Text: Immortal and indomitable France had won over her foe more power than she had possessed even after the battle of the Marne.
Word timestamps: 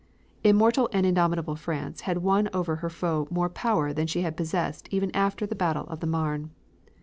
Immortal 0.43 0.89
and 0.91 1.05
indomitable 1.05 1.55
France 1.55 2.01
had 2.09 2.23
won 2.23 2.49
over 2.55 2.77
her 2.77 2.89
foe 2.89 3.27
more 3.29 3.49
power 3.49 3.93
than 3.93 4.07
she 4.07 4.21
had 4.23 4.35
possessed 4.35 4.87
even 4.89 5.15
after 5.15 5.45
the 5.45 5.53
battle 5.53 5.85
of 5.89 5.99
the 5.99 6.07
Marne. 6.07 6.49